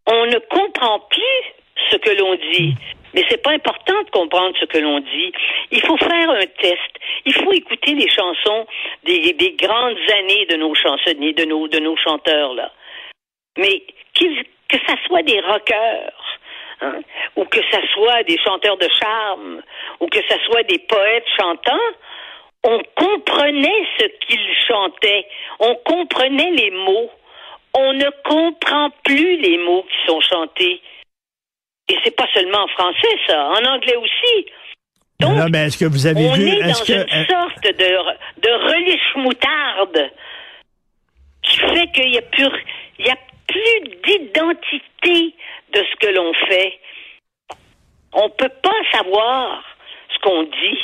on 0.07 0.25
ne 0.25 0.39
comprend 0.39 0.99
plus 1.09 1.53
ce 1.89 1.95
que 1.95 2.09
l'on 2.09 2.35
dit. 2.35 2.75
Mais 3.13 3.23
c'est 3.29 3.41
pas 3.41 3.51
important 3.51 4.01
de 4.03 4.09
comprendre 4.11 4.55
ce 4.59 4.65
que 4.65 4.77
l'on 4.77 4.99
dit. 4.99 5.31
Il 5.71 5.81
faut 5.81 5.97
faire 5.97 6.29
un 6.29 6.45
test. 6.61 6.93
Il 7.25 7.33
faut 7.33 7.51
écouter 7.51 7.93
les 7.93 8.09
chansons 8.09 8.67
des, 9.03 9.33
des 9.33 9.51
grandes 9.53 9.97
années 10.17 10.45
de 10.49 10.55
nos 10.57 10.75
chansonniers, 10.75 11.33
de 11.33 11.45
nos, 11.45 11.67
de 11.67 11.79
nos 11.79 11.97
chanteurs, 11.97 12.53
là. 12.53 12.71
Mais 13.57 13.83
que 14.13 14.77
ça 14.87 14.95
soit 15.07 15.23
des 15.23 15.39
rockers, 15.41 16.39
hein, 16.81 16.99
ou 17.35 17.45
que 17.45 17.59
ça 17.71 17.79
soit 17.93 18.23
des 18.23 18.37
chanteurs 18.37 18.77
de 18.77 18.87
charme, 19.01 19.61
ou 19.99 20.07
que 20.07 20.19
ça 20.27 20.35
soit 20.45 20.63
des 20.63 20.79
poètes 20.79 21.27
chantants, 21.37 21.89
on 22.63 22.81
comprenait 22.95 23.85
ce 23.97 24.05
qu'ils 24.25 24.55
chantaient. 24.67 25.25
On 25.59 25.75
comprenait 25.75 26.51
les 26.51 26.71
mots. 26.71 27.09
On 27.73 27.93
ne 27.93 28.09
comprend 28.23 28.89
plus 29.03 29.37
les 29.37 29.57
mots 29.59 29.83
qui 29.83 30.07
sont 30.07 30.21
chantés. 30.21 30.81
Et 31.89 31.97
c'est 32.03 32.15
pas 32.15 32.27
seulement 32.33 32.63
en 32.63 32.67
français, 32.67 33.17
ça, 33.27 33.45
en 33.45 33.65
anglais 33.65 33.95
aussi. 33.95 34.45
Donc, 35.19 35.35
non, 35.35 35.47
mais 35.51 35.65
est-ce 35.65 35.77
que 35.77 35.85
vous 35.85 36.07
avez 36.07 36.29
on 36.29 36.33
vu 36.33 36.47
est 36.47 36.63
dans 36.63 36.85
que 36.85 36.93
une 36.93 36.99
euh, 36.99 37.25
sorte 37.25 37.63
de, 37.63 38.41
de 38.41 38.49
relish 38.49 39.15
moutarde 39.15 40.11
qui 41.41 41.57
fait 41.57 41.91
qu'il 41.91 42.13
y 42.13 42.17
a 42.17 42.21
plus 42.21 42.49
il 42.99 43.05
y 43.05 43.09
a 43.09 43.17
plus 43.47 43.89
d'identité 44.05 45.35
de 45.73 45.79
ce 45.79 45.95
que 45.99 46.13
l'on 46.13 46.33
fait. 46.47 46.79
On 48.13 48.29
peut 48.29 48.51
pas 48.63 48.81
savoir 48.91 49.63
ce 50.13 50.19
qu'on 50.19 50.43
dit. 50.43 50.78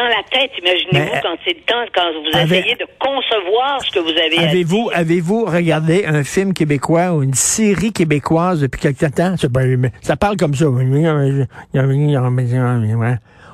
Dans 0.00 0.08
la 0.08 0.22
tête, 0.30 0.50
imaginez-vous 0.58 1.12
Mais, 1.12 1.20
quand 1.22 1.36
c'est 1.44 1.52
le 1.52 1.60
temps, 1.60 1.84
quand 1.94 2.10
vous 2.22 2.38
avez- 2.38 2.58
essayez 2.60 2.74
de 2.76 2.86
concevoir 2.98 3.84
ce 3.84 3.90
que 3.90 3.98
vous 3.98 4.08
avez 4.08 4.38
Avez-vous 4.38 4.90
avez-vous 4.94 5.44
regardé 5.44 6.06
un 6.06 6.24
film 6.24 6.54
québécois 6.54 7.12
ou 7.12 7.22
une 7.22 7.34
série 7.34 7.92
québécoise 7.92 8.62
depuis 8.62 8.80
quelque 8.80 9.04
temps? 9.14 9.34
Mais 9.78 9.90
Ça 10.00 10.16
parle 10.16 10.38
comme 10.38 10.54
ça. 10.54 10.64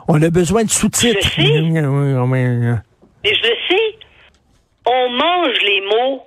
On 0.08 0.22
a 0.22 0.30
besoin 0.30 0.62
de 0.62 0.70
sous-titres. 0.70 1.18
Je 1.20 1.42
sais. 1.42 1.42
Et 1.42 3.34
je 3.34 3.42
le 3.42 3.56
sais, 3.68 3.98
on 4.86 5.08
mange 5.10 5.58
les 5.66 5.80
mots 5.80 6.22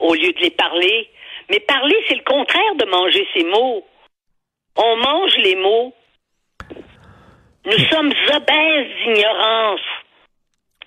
au 0.00 0.14
lieu 0.14 0.32
de 0.32 0.40
les 0.42 0.50
parler. 0.50 1.08
Mais 1.48 1.60
parler, 1.60 1.94
c'est 2.08 2.16
le 2.16 2.24
contraire 2.24 2.74
de 2.76 2.86
manger 2.90 3.24
ces 3.34 3.44
mots. 3.44 3.84
On 4.76 4.96
mange 4.96 5.36
les 5.44 5.54
mots. 5.54 5.94
Nous 7.66 7.84
sommes 7.90 8.12
obèses 8.34 8.86
d'ignorance. 9.04 9.80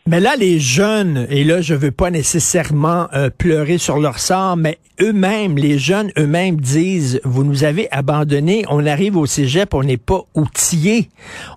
Mais 0.06 0.20
là, 0.20 0.36
les 0.38 0.60
jeunes, 0.60 1.28
et 1.30 1.46
là, 1.46 1.62
je 1.62 1.74
veux 1.74 1.92
pas 1.92 2.10
nécessairement 2.10 3.08
euh, 3.14 3.30
pleurer 3.30 3.78
sur 3.78 4.00
leur 4.00 4.20
sort, 4.20 4.58
mais 4.58 4.78
eux-mêmes, 5.00 5.56
les 5.58 5.78
jeunes 5.78 6.12
eux-mêmes 6.18 6.58
disent, 6.58 7.22
vous 7.24 7.46
nous 7.46 7.64
avez 7.64 7.90
abandonnés, 7.90 8.66
on 8.70 8.86
arrive 8.86 9.16
au 9.16 9.26
cégep, 9.26 9.74
on 9.74 9.84
n'est 9.84 9.96
pas 9.96 10.20
outillés, 10.36 11.08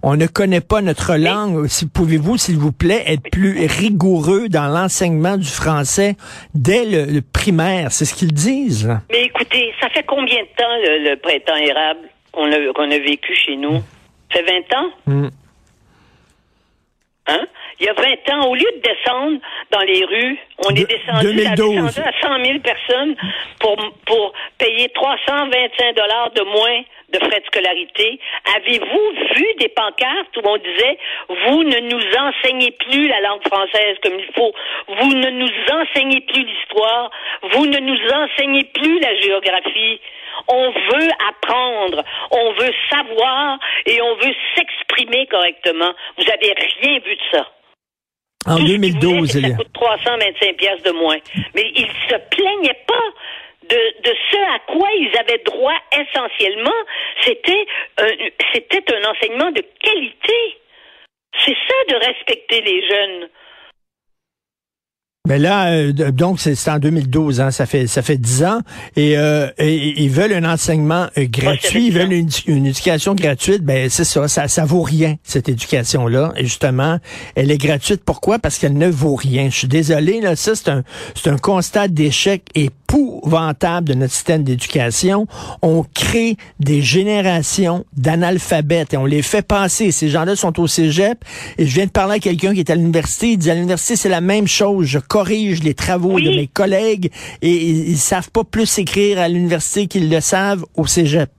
on 0.05 0.15
ne 0.17 0.29
connaît 0.29 0.61
pas 0.61 0.81
notre 0.81 1.17
langue. 1.17 1.67
Si 1.67 1.89
pouvez-vous, 1.89 2.37
s'il 2.37 2.57
vous 2.57 2.71
plaît, 2.71 3.03
être 3.09 3.29
plus 3.33 3.67
rigoureux 3.67 4.49
dans 4.49 4.69
l'enseignement 4.69 5.37
du 5.39 5.49
français 5.49 6.15
dès 6.55 6.85
le, 6.85 7.13
le 7.13 7.23
primaire, 7.23 7.91
c'est 7.91 8.05
ce 8.05 8.15
qu'ils 8.15 8.33
disent. 8.33 8.97
Mais 9.11 9.25
écoutez, 9.25 9.73
ça 9.81 9.89
fait 9.89 10.05
combien 10.07 10.43
de 10.43 10.49
temps 10.57 10.77
le, 10.85 11.11
le 11.11 11.17
printemps 11.17 11.57
érable 11.57 12.09
qu'on 12.31 12.53
a, 12.53 12.73
qu'on 12.75 12.91
a 12.93 12.99
vécu 12.99 13.35
chez 13.35 13.57
nous? 13.57 13.83
Ça 14.37 14.43
fait 14.45 14.63
20 14.71 14.79
ans? 14.79 14.91
Mm. 15.07 15.29
Hein? 17.29 17.45
Il 17.81 17.87
y 17.87 17.89
a 17.89 17.93
20 17.93 18.05
ans, 18.35 18.49
au 18.49 18.55
lieu 18.55 18.67
de 18.77 18.81
descendre 18.83 19.39
dans 19.71 19.81
les 19.81 20.05
rues, 20.05 20.39
on 20.67 20.71
De- 20.73 20.81
est 20.81 20.85
descendu, 20.89 21.35
2012. 21.35 21.91
ça 21.93 22.03
a 22.03 22.05
descendu 22.05 22.09
à 22.09 22.29
100 22.39 22.45
000 22.45 22.59
personnes 22.61 23.17
pour, 23.59 23.77
pour 24.07 24.33
payer 24.59 24.89
325 24.91 25.95
dollars 25.97 26.31
de 26.31 26.43
moins 26.43 26.83
de 27.13 27.19
frais 27.19 27.41
de 27.41 27.47
scolarité. 27.47 28.21
Avez-vous 28.57 29.11
vu 29.35 29.47
des 29.59 29.69
pancartes 29.69 30.37
où 30.37 30.41
on 30.45 30.57
disait 30.57 30.99
vous 31.29 31.65
ne 31.65 31.81
nous 31.81 32.05
enseignez 32.19 32.71
plus 32.73 33.09
la 33.09 33.21
langue 33.23 33.43
française 33.47 33.97
comme 34.03 34.19
il 34.19 34.33
faut, 34.35 34.53
vous 35.01 35.13
ne 35.15 35.31
nous 35.31 35.51
enseignez 35.73 36.21
plus 36.23 36.45
l'histoire, 36.45 37.11
vous 37.53 37.67
ne 37.67 37.79
nous 37.79 37.99
enseignez 38.13 38.65
plus 38.65 39.01
la 39.01 39.15
géographie. 39.21 40.01
On 40.49 40.71
veut 40.71 41.11
apprendre, 41.29 42.05
on 42.31 42.53
veut 42.53 42.73
savoir 42.91 43.59
et 43.87 44.01
on 44.01 44.15
veut 44.17 44.35
s'exprimer 44.55 45.27
correctement. 45.27 45.93
Vous 46.19 46.25
avez 46.31 46.55
rien 46.55 46.99
vu 47.01 47.17
de 47.17 47.23
ça. 47.33 47.47
En 48.47 48.57
Tout 48.57 48.67
ce 48.69 48.73
qu'ils 48.75 48.93
voulaient, 48.93 49.23
2012, 49.23 49.31
c'est 49.31 49.41
que 49.41 49.47
il 49.47 49.49
y 49.49 49.51
ça 49.51 49.57
coûte 49.57 49.73
325 49.73 50.57
pièces 50.57 50.83
de 50.83 50.93
moins. 50.93 51.19
Mais 51.55 51.71
ils 51.75 51.91
se 52.09 52.17
plaignaient 52.31 52.81
pas 52.87 53.09
de, 53.69 54.03
de 54.03 54.17
ce 54.31 54.37
à 54.55 54.59
quoi 54.73 54.89
ils 54.99 55.17
avaient 55.19 55.43
droit 55.45 55.77
essentiellement. 55.93 56.71
C'était 57.23 57.67
un, 57.99 58.09
c'était 58.53 58.95
un 58.95 59.11
enseignement 59.11 59.51
de 59.51 59.63
qualité. 59.81 60.59
C'est 61.45 61.57
ça 61.69 61.75
de 61.95 62.07
respecter 62.07 62.61
les 62.61 62.89
jeunes. 62.89 63.29
Mais 65.27 65.39
là, 65.39 65.71
euh, 65.73 65.93
donc 66.13 66.39
c'est 66.41 66.57
en 66.71 66.79
2012, 66.79 67.41
hein, 67.41 67.51
ça 67.51 67.67
fait 67.67 67.87
ça 67.87 68.01
fait 68.03 68.17
10 68.17 68.45
ans, 68.45 68.61
et, 68.97 69.19
euh, 69.19 69.49
et- 69.59 69.75
et 69.89 70.03
ils 70.05 70.11
veulent 70.11 70.33
un 70.33 70.45
enseignement 70.51 71.09
euh, 71.19 71.27
gratuit, 71.29 71.89
ils 71.89 71.93
veulent 71.93 72.13
une, 72.13 72.29
une 72.47 72.67
éducation 72.67 73.15
gratuite. 73.15 73.63
Ben 73.63 73.91
c'est 73.91 74.05
ça, 74.05 74.29
ça, 74.29 74.47
ça 74.49 74.65
vaut 74.65 74.83
rien 74.83 75.17
cette 75.25 75.49
éducation-là. 75.49 76.33
Et 76.37 76.45
justement, 76.45 76.99
elle 77.35 77.51
est 77.51 77.59
gratuite. 77.59 78.03
Pourquoi? 78.05 78.39
Parce 78.39 78.59
qu'elle 78.59 78.79
ne 78.79 78.89
vaut 78.89 79.17
rien. 79.17 79.51
Je 79.51 79.57
suis 79.59 79.69
désolé, 79.69 80.21
là, 80.21 80.37
ça 80.37 80.55
c'est 80.55 80.69
un 80.69 80.85
c'est 81.15 81.29
un 81.31 81.39
constat 81.39 81.89
d'échec 81.89 82.43
épouvantable 82.91 83.89
de 83.89 83.95
notre 83.95 84.13
système 84.13 84.43
d'éducation. 84.45 85.27
On 85.63 85.83
crée 85.83 86.37
des 86.61 86.83
générations 86.83 87.85
d'analphabètes 87.97 88.95
et 88.95 88.97
on 88.97 89.05
les 89.07 89.23
fait 89.23 89.47
passer. 89.47 89.91
Ces 89.93 90.09
gens-là 90.09 90.37
sont 90.37 90.59
au 90.61 90.67
cégep 90.67 91.19
et 91.59 91.67
je 91.67 91.75
viens 91.75 91.87
de 91.87 91.91
parler 91.91 92.17
à 92.17 92.19
quelqu'un 92.19 92.55
qui 92.55 92.61
est 92.61 92.71
à 92.71 92.75
l'université. 92.75 93.29
Il 93.33 93.39
dit 93.39 93.51
à 93.51 93.55
l'université 93.55 93.97
c'est 93.97 94.09
la 94.09 94.21
même 94.21 94.47
chose. 94.47 94.87
Je 94.87 94.99
corrige 94.99 95.63
les 95.63 95.75
travaux 95.75 96.15
Oui. 96.15 96.25
de 96.25 96.31
mes 96.31 96.47
collègues 96.47 97.11
et 97.43 97.51
ils, 97.51 97.91
ils 97.91 97.97
savent 97.99 98.31
pas 98.31 98.45
plus 98.45 98.79
écrire 98.79 99.19
à 99.19 99.29
l'université 99.29 99.87
qu'ils 99.87 100.11
le 100.11 100.21
savent 100.21 100.65
au 100.77 100.87
cégep. 100.87 101.31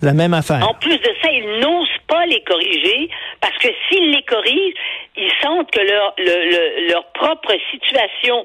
C'est 0.00 0.06
la 0.06 0.14
même 0.14 0.32
affaire. 0.34 0.66
En 0.68 0.74
plus 0.74 0.96
de 0.96 1.10
ça, 1.20 1.28
ils 1.32 1.60
n'osent 1.60 1.88
pas 2.06 2.24
les 2.26 2.40
corriger 2.46 3.10
parce 3.40 3.56
que 3.58 3.68
s'ils 3.88 4.12
les 4.12 4.22
corrigent, 4.22 4.74
ils 5.16 5.30
sentent 5.42 5.70
que 5.72 5.80
leur, 5.80 6.14
le- 6.18 6.50
le- 6.52 6.88
leur 6.92 7.04
propre 7.12 7.52
situation 7.72 8.44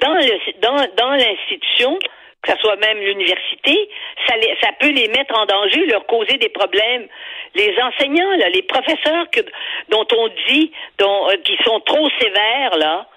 dans, 0.00 0.14
le, 0.14 0.60
dans, 0.60 0.76
dans 0.96 1.10
l'institution, 1.14 1.98
que 2.42 2.52
ce 2.52 2.58
soit 2.58 2.76
même 2.76 2.98
l'université, 2.98 3.88
ça, 4.28 4.36
les- 4.36 4.56
ça 4.62 4.70
peut 4.78 4.90
les 4.90 5.08
mettre 5.08 5.36
en 5.38 5.46
danger, 5.46 5.84
leur 5.86 6.06
causer 6.06 6.36
des 6.38 6.48
problèmes. 6.50 7.06
Les 7.54 7.74
enseignants, 7.80 8.36
là, 8.36 8.48
les 8.50 8.62
professeurs 8.62 9.28
que, 9.30 9.40
dont 9.88 10.06
on 10.16 10.28
dit 10.48 10.72
dont, 10.98 11.28
euh, 11.28 11.36
qui 11.44 11.56
sont 11.64 11.80
trop 11.80 12.08
sévères, 12.20 12.76
là, 12.76 13.08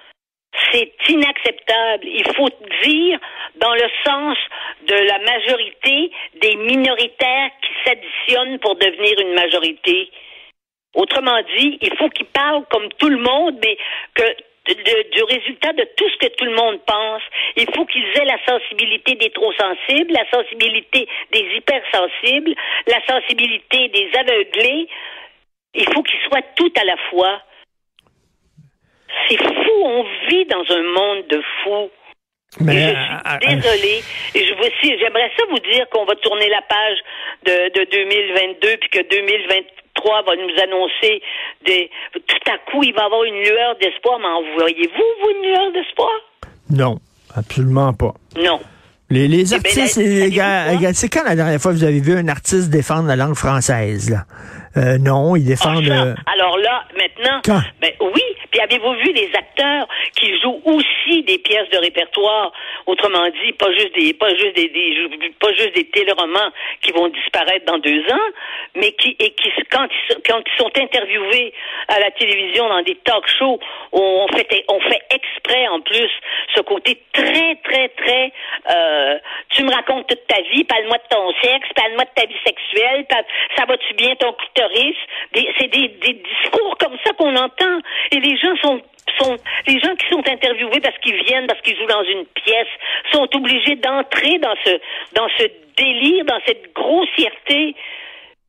c'est 0.72 0.92
inacceptable. 1.10 2.06
Il 2.08 2.26
faut 2.36 2.50
dire 2.84 3.20
dans 3.56 3.74
le 3.74 3.88
sens 4.06 4.38
de 4.88 4.96
la 4.96 5.20
majorité 5.20 6.12
des 6.42 6.56
minoritaires 6.56 7.52
qui 7.62 7.70
s'additionnent 7.86 8.58
pour 8.60 8.76
devenir 8.76 9.20
une 9.20 9.34
majorité. 9.34 10.10
Autrement 10.96 11.40
dit, 11.56 11.78
il 11.82 11.96
faut 11.98 12.10
qu'ils 12.10 12.26
parlent 12.26 12.66
comme 12.72 12.90
tout 12.94 13.10
le 13.10 13.18
monde, 13.18 13.58
mais 13.64 13.78
que 14.16 14.24
du 14.76 15.24
résultat 15.24 15.74
de 15.74 15.84
tout 15.96 16.10
ce 16.10 16.18
que 16.18 16.34
tout 16.36 16.46
le 16.46 16.56
monde 16.56 16.80
pense. 16.86 17.22
Il 17.56 17.66
faut 17.76 17.86
qu'ils 17.86 18.06
aient 18.18 18.26
la 18.26 18.40
sensibilité 18.46 19.16
des 19.16 19.30
trop 19.32 19.52
sensibles, 19.54 20.14
la 20.14 20.30
sensibilité 20.32 21.08
des 21.32 21.46
hypersensibles, 21.58 22.56
la 22.88 23.06
sensibilité 23.06 23.88
des 23.90 24.10
aveuglés. 24.18 24.88
Il 25.74 25.86
faut 25.94 26.04
qu'ils 26.04 26.20
soient 26.28 26.46
tout 26.56 26.72
à 26.80 26.84
la 26.84 26.98
fois. 27.10 27.42
C'est 29.28 29.38
fou, 29.38 29.72
on 29.84 30.06
vit 30.28 30.46
dans 30.46 30.64
un 30.72 30.84
monde 30.84 31.28
de 31.28 31.42
fous. 31.64 31.92
Mais, 32.60 32.74
je 32.74 32.80
suis 32.80 32.98
euh, 32.98 33.56
euh, 33.56 33.62
désolée. 33.62 34.04
Et 34.34 34.40
je 34.40 34.98
j'aimerais 35.00 35.32
ça 35.38 35.44
vous 35.50 35.60
dire 35.60 35.86
qu'on 35.92 36.06
va 36.06 36.16
tourner 36.16 36.50
la 36.50 36.62
page 36.64 36.98
de, 37.46 37.80
de 37.80 37.92
2022 37.92 38.78
puis 38.82 38.90
que 38.90 39.10
2023 39.10 40.24
va 40.24 40.36
nous 40.36 40.64
annoncer 40.64 41.22
des. 41.66 41.90
Tout 42.14 42.52
à 42.52 42.58
coup, 42.72 42.84
il 42.84 42.94
va 42.94 43.04
y 43.04 43.06
avoir 43.06 43.24
une 43.24 43.42
lueur 43.44 43.76
d'espoir. 43.80 44.20
Mais 44.20 44.26
en 44.26 44.42
voyez-vous, 44.58 45.04
vous, 45.22 45.30
une 45.30 45.48
lueur 45.48 45.72
d'espoir? 45.74 46.12
Non, 46.72 46.98
absolument 47.36 47.94
pas. 47.94 48.14
Non. 48.42 48.60
Les, 49.12 49.28
les 49.28 49.54
Eh 49.54 49.58
ben, 49.60 49.66
artistes, 49.66 49.98
les 49.98 50.30
gars, 50.30 50.94
c'est 50.94 51.10
quand 51.10 51.24
la 51.24 51.36
dernière 51.36 51.60
fois 51.60 51.72
que 51.72 51.78
vous 51.78 51.84
avez 51.84 52.00
vu 52.00 52.16
un 52.16 52.28
artiste 52.28 52.70
défendre 52.70 53.08
la 53.08 53.16
langue 53.16 53.36
française, 53.36 54.10
là? 54.10 54.26
Euh, 54.80 54.98
non, 54.98 55.36
ils 55.36 55.44
Ah, 55.46 55.50
défendent... 55.50 55.88
euh, 55.90 56.16
Alors 56.26 56.58
là, 56.58 56.84
maintenant, 56.98 57.42
Quand? 57.46 57.62
ben 57.82 57.92
oui. 58.00 58.22
Puis 58.52 58.60
avez-vous 58.62 58.94
vu 58.94 59.12
les 59.14 59.30
acteurs 59.36 59.88
qui 60.16 60.40
jouent 60.42 60.62
aussi 60.66 61.24
des 61.24 61.38
pièces 61.38 61.70
de 61.70 61.78
répertoire, 61.78 62.52
autrement 62.88 63.28
dit, 63.44 63.52
pas 63.54 63.72
juste 63.74 63.94
des, 63.96 64.14
pas 64.14 64.30
juste 64.30 64.56
des, 64.56 64.70
des- 64.70 65.34
pas 65.40 65.52
juste 65.54 65.76
des 65.76 65.86
téléromans 65.90 66.52
qui 66.82 66.92
vont 66.92 67.08
disparaître 67.10 67.66
dans 67.66 67.78
deux 67.78 68.02
ans, 68.12 68.28
mais 68.76 68.92
qui 68.94 69.16
et 69.20 69.32
qui 69.32 69.52
quand 69.70 69.88
ils, 69.92 70.14
sont- 70.14 70.20
quand 70.26 70.40
ils 70.46 70.58
sont 70.58 70.72
interviewés 70.82 71.54
à 71.90 72.00
la 72.00 72.12
télévision 72.12 72.68
dans 72.70 72.82
des 72.82 72.96
talk 73.04 73.28
shows, 73.38 73.60
on 73.92 74.28
fait 74.34 74.48
on 74.70 74.80
fait 74.80 75.02
exprès 75.14 75.68
en 75.68 75.82
plus 75.82 76.10
ce 76.56 76.62
côté 76.62 77.02
très 77.14 77.56
très 77.64 77.90
très 77.90 78.32
euh, 78.72 79.18
tu 79.50 79.64
me 79.64 79.72
racontes 79.74 80.08
toute 80.08 80.26
ta 80.28 80.42
vie, 80.54 80.64
parle-moi 80.64 80.98
de 80.98 81.16
ton 81.16 81.32
sexe, 81.42 81.68
parle-moi 81.76 82.06
de 82.06 82.22
ta 82.22 82.26
vie 82.26 82.40
sexuelle, 82.46 83.06
parle- 83.10 83.26
ça 83.58 83.66
va-tu 83.66 83.94
bien 83.96 84.16
ton 84.16 84.34
clitoris? 84.34 84.69
C'est 85.34 85.68
des, 85.68 85.88
discours 85.88 86.78
comme 86.80 86.98
ça 87.06 87.14
qu'on 87.14 87.36
entend. 87.36 87.80
Et 88.12 88.20
les 88.20 88.38
gens 88.38 88.56
sont 88.62 88.82
les 89.68 89.80
gens 89.82 89.96
qui 89.96 90.08
sont 90.08 90.26
interviewés 90.30 90.80
parce 90.80 90.98
qu'ils 91.00 91.22
viennent, 91.24 91.48
parce 91.48 91.60
qu'ils 91.62 91.76
jouent 91.76 91.88
dans 91.88 92.04
une 92.04 92.26
pièce, 92.26 92.68
sont 93.12 93.28
obligés 93.36 93.76
d'entrer 93.76 94.38
dans 94.40 94.56
ce 95.38 95.44
délire, 95.76 96.26
dans 96.26 96.40
cette 96.46 96.74
grossièreté. 96.74 97.76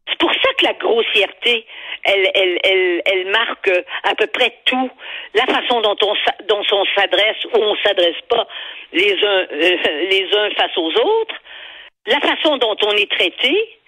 C'est 0.08 0.18
pour 0.18 0.32
ça 0.32 0.52
que 0.58 0.64
la 0.64 0.72
grossièreté, 0.74 1.66
elle, 2.04 3.30
marque 3.30 3.70
à 4.04 4.14
peu 4.14 4.26
près 4.26 4.54
tout. 4.64 4.90
La 5.34 5.46
façon 5.46 5.80
dont 5.80 5.96
on, 6.02 6.84
s'adresse 6.96 7.44
ou 7.44 7.58
on 7.58 7.76
s'adresse 7.84 8.20
pas 8.28 8.46
euh, 8.94 9.46
les 10.10 10.28
uns 10.34 10.50
face 10.56 10.76
aux 10.76 10.92
autres, 10.92 11.34
la 12.06 12.20
façon 12.20 12.56
dont 12.56 12.76
on 12.82 12.92
est 12.92 13.10
traité, 13.10 13.79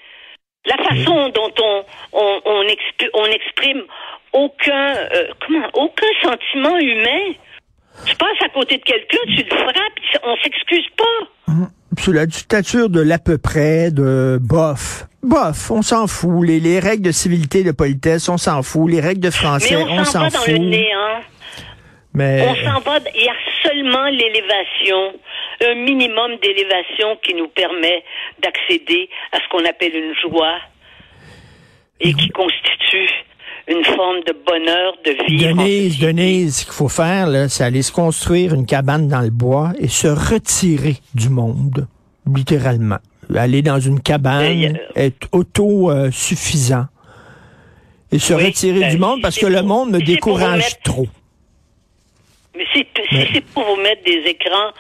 la 0.66 0.76
façon 0.84 1.28
dont 1.30 1.52
on, 1.62 1.84
on, 2.12 2.40
on, 2.44 2.62
exp- 2.64 3.08
on 3.14 3.24
exprime 3.26 3.82
aucun, 4.32 4.94
euh, 5.14 5.26
comment, 5.46 5.68
aucun 5.74 6.06
sentiment 6.22 6.78
humain. 6.78 7.34
Tu 8.06 8.16
passes 8.16 8.40
à 8.44 8.48
côté 8.48 8.78
de 8.78 8.82
quelqu'un, 8.82 9.18
tu 9.36 9.42
le 9.42 9.56
frappes, 9.56 10.22
on 10.24 10.34
s'excuse 10.42 10.86
pas. 10.96 11.54
sous 11.98 12.12
la 12.12 12.24
dictature 12.26 12.88
de 12.88 13.00
l'à 13.02 13.18
peu 13.18 13.36
près, 13.38 13.90
de 13.90 14.38
bof. 14.40 15.04
Bof, 15.22 15.70
on 15.70 15.82
s'en 15.82 16.06
fout. 16.06 16.46
Les, 16.46 16.58
les 16.58 16.80
règles 16.80 17.02
de 17.04 17.12
civilité, 17.12 17.62
de 17.64 17.70
politesse, 17.72 18.28
on 18.28 18.38
s'en 18.38 18.62
fout. 18.62 18.90
Les 18.90 19.00
règles 19.00 19.20
de 19.20 19.30
français, 19.30 19.76
Mais 19.76 19.82
on 19.82 19.98
on 20.00 20.04
s'en 20.04 20.12
s'en 20.12 20.20
va 20.20 20.30
dans 20.30 20.38
fout. 20.38 20.48
le 20.48 20.58
néant. 20.58 21.20
Mais 22.14 22.46
On 22.48 22.54
s'en 22.56 22.80
va, 22.80 22.98
il 23.14 23.24
y 23.24 23.28
a 23.28 23.34
seulement 23.62 24.04
l'élévation, 24.06 25.12
un 25.64 25.74
minimum 25.74 26.36
d'élévation 26.42 27.16
qui 27.24 27.34
nous 27.34 27.48
permet 27.48 28.02
d'accéder 28.42 29.08
à 29.32 29.38
ce 29.38 29.48
qu'on 29.50 29.64
appelle 29.68 29.94
une 29.94 30.14
joie 30.28 30.56
et 32.00 32.12
qui 32.14 32.28
constitue 32.30 33.08
une 33.68 33.84
forme 33.84 34.20
de 34.26 34.32
bonheur 34.44 34.94
de 35.04 35.12
en 35.12 35.54
Denise. 35.56 35.98
Denise, 36.00 36.56
ce 36.58 36.64
qu'il 36.64 36.74
faut 36.74 36.88
faire, 36.88 37.28
là, 37.28 37.48
c'est 37.48 37.62
aller 37.64 37.82
se 37.82 37.92
construire 37.92 38.54
une 38.54 38.66
cabane 38.66 39.06
dans 39.08 39.20
le 39.20 39.30
bois 39.30 39.72
et 39.78 39.86
se 39.88 40.08
retirer 40.08 40.96
du 41.14 41.28
monde, 41.28 41.86
littéralement. 42.26 42.98
Aller 43.34 43.62
dans 43.62 43.78
une 43.78 44.00
cabane, 44.00 44.76
euh, 44.96 45.06
être 45.06 45.28
autosuffisant. 45.32 46.86
et 48.10 48.18
se 48.18 48.34
Oui, 48.34 48.46
retirer 48.46 48.80
ben, 48.80 48.90
du 48.90 48.98
monde 48.98 49.22
parce 49.22 49.38
que 49.38 49.46
le 49.46 49.62
monde 49.62 49.92
me 49.92 50.00
décourage 50.00 50.58
mettre- 50.64 50.82
trop. 50.82 51.06
Mais 52.54 52.66
si, 52.74 52.84
c'est 53.32 53.40
pour 53.54 53.64
vous 53.64 53.80
mettre 53.80 54.02
des 54.04 54.28
écrans 54.28 54.72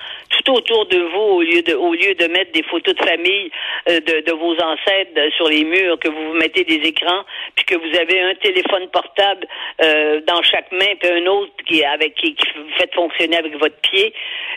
tout 0.44 0.52
autour 0.52 0.86
de 0.86 0.98
vous 0.98 1.28
au 1.38 1.42
lieu 1.42 1.62
de 1.62 1.74
au 1.74 1.92
lieu 1.94 2.14
de 2.14 2.26
mettre 2.26 2.52
des 2.52 2.62
photos 2.64 2.94
de 2.94 3.04
famille 3.04 3.50
euh, 3.88 4.00
de, 4.00 4.20
de 4.20 4.32
vos 4.32 4.54
ancêtres 4.60 5.20
sur 5.36 5.48
les 5.48 5.64
murs, 5.64 5.98
que 5.98 6.08
vous 6.08 6.32
mettez 6.34 6.64
des 6.64 6.80
écrans, 6.88 7.24
puis 7.54 7.64
que 7.64 7.76
vous 7.76 7.96
avez 7.98 8.20
un 8.20 8.34
téléphone 8.36 8.88
portable 8.92 9.46
euh, 9.82 10.20
dans 10.26 10.42
chaque 10.42 10.70
main, 10.72 10.94
puis 11.00 11.10
un 11.10 11.26
autre 11.26 11.52
qui 11.66 11.84
avec 11.84 12.14
qui, 12.14 12.34
qui 12.34 12.46
vous 12.56 12.70
faites 12.78 12.94
fonctionner 12.94 13.36
avec 13.36 13.56
votre 13.58 13.76
pied, 13.80 14.12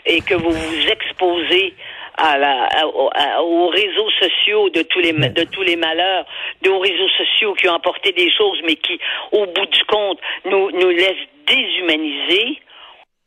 et 0.06 0.20
que 0.20 0.34
vous 0.34 0.50
vous 0.50 0.88
exposez 0.88 1.74
à 2.18 2.38
la, 2.38 2.64
à- 2.64 2.86
au- 2.86 3.10
à- 3.14 3.42
aux 3.42 3.68
réseaux 3.68 4.10
sociaux 4.20 4.70
de 4.70 4.82
tous 4.82 5.00
les 5.00 5.12
de 5.12 5.44
tous 5.44 5.62
les 5.62 5.76
malheurs, 5.76 6.24
de 6.62 6.70
aux 6.70 6.78
réseaux 6.78 7.08
sociaux 7.10 7.54
qui 7.54 7.68
ont 7.68 7.74
apporté 7.74 8.12
des 8.12 8.30
choses, 8.30 8.60
mais 8.64 8.76
qui, 8.76 8.98
au 9.32 9.44
bout 9.46 9.66
du 9.66 9.84
compte, 9.84 10.18
nous 10.46 10.70
nous 10.72 10.90
laissent 10.90 11.28
déshumanisés. 11.46 12.58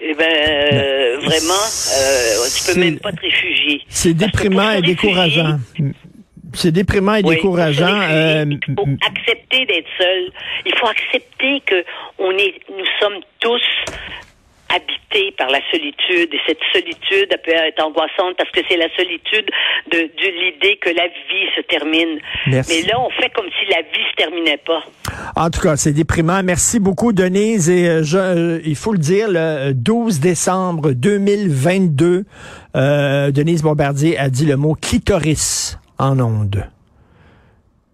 Eh 0.01 0.13
ben, 0.13 0.25
euh, 0.25 1.17
vraiment, 1.17 1.53
euh, 1.53 2.47
tu 2.55 2.73
peux 2.73 2.79
même 2.79 2.99
pas 2.99 3.11
te 3.11 3.19
réfugier. 3.21 3.81
C'est 3.89 4.13
déprimant 4.13 4.71
et 4.71 4.81
décourageant. 4.81 5.59
C'est 6.53 6.71
déprimant 6.71 7.15
et 7.15 7.21
Oui, 7.23 7.35
décourageant. 7.35 7.99
euh, 8.09 8.45
il 8.49 8.75
faut 8.75 8.87
accepter 9.05 9.65
d'être 9.65 9.87
seul. 9.97 10.31
Il 10.65 10.73
faut 10.77 10.87
accepter 10.87 11.61
que 11.65 11.83
on 12.17 12.31
est, 12.31 12.55
nous 12.69 12.85
sommes 12.99 13.19
tous 13.39 13.61
habités 14.73 15.31
par 15.37 15.49
la 15.49 15.59
solitude 15.71 16.33
et 16.33 16.39
cette 16.47 16.59
solitude 16.73 17.27
elle 17.31 17.41
peut 17.43 17.51
être 17.51 17.83
angoissante 17.83 18.35
parce 18.37 18.49
que 18.51 18.61
c'est 18.69 18.77
la 18.77 18.89
solitude 18.95 19.49
de, 19.91 19.97
de 19.99 20.27
l'idée 20.41 20.77
que 20.81 20.89
la 20.89 21.07
vie 21.07 21.47
se 21.55 21.61
termine. 21.61 22.19
Merci. 22.47 22.81
Mais 22.83 22.87
là, 22.91 22.99
on 22.99 23.09
fait 23.21 23.29
comme 23.35 23.47
si 23.59 23.69
la 23.71 23.81
vie 23.81 24.05
se 24.11 24.15
terminait 24.15 24.57
pas. 24.65 24.81
En 25.35 25.49
tout 25.49 25.61
cas, 25.61 25.75
c'est 25.75 25.93
déprimant. 25.93 26.41
Merci 26.43 26.79
beaucoup, 26.79 27.13
Denise. 27.13 27.69
Et 27.69 27.87
euh, 27.87 28.03
je, 28.03 28.17
euh, 28.17 28.59
il 28.65 28.75
faut 28.75 28.91
le 28.93 28.99
dire, 28.99 29.27
le 29.29 29.73
12 29.73 30.19
décembre 30.19 30.91
2022, 30.91 32.25
euh, 32.75 33.31
Denise 33.31 33.63
Bombardier 33.63 34.17
a 34.17 34.29
dit 34.29 34.45
le 34.45 34.55
mot 34.57 34.75
clitoris 34.79 35.77
en 35.97 36.19
ondes. 36.19 36.65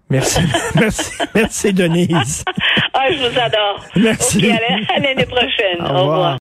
Merci. 0.09 0.39
merci. 0.75 1.11
Merci, 1.33 1.73
Denise. 1.73 2.43
Ah, 2.93 3.07
je 3.11 3.17
vous 3.17 3.39
adore. 3.39 3.83
Merci. 3.95 4.37
OK, 4.37 4.43
à 4.45 4.47
la- 4.59 4.95
à 4.95 4.99
l'année 4.99 5.25
prochaine. 5.25 5.81
Au 5.81 5.99
revoir. 6.01 6.33